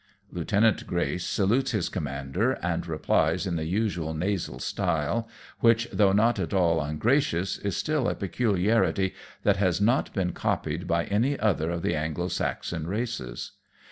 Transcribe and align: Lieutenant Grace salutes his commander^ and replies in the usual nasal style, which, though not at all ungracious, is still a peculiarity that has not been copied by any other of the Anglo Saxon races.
Lieutenant 0.31 0.87
Grace 0.87 1.23
salutes 1.27 1.73
his 1.73 1.87
commander^ 1.87 2.57
and 2.63 2.87
replies 2.87 3.45
in 3.45 3.55
the 3.55 3.65
usual 3.67 4.15
nasal 4.15 4.57
style, 4.57 5.29
which, 5.59 5.87
though 5.93 6.11
not 6.11 6.39
at 6.39 6.55
all 6.55 6.81
ungracious, 6.81 7.59
is 7.59 7.77
still 7.77 8.09
a 8.09 8.15
peculiarity 8.15 9.13
that 9.43 9.57
has 9.57 9.79
not 9.79 10.11
been 10.13 10.33
copied 10.33 10.87
by 10.87 11.03
any 11.05 11.37
other 11.37 11.69
of 11.69 11.83
the 11.83 11.95
Anglo 11.95 12.29
Saxon 12.29 12.87
races. 12.87 13.51